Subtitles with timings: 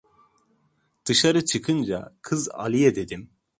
[1.05, 3.29] Dışarı çıkınca: "Kız Aliye!" dedim.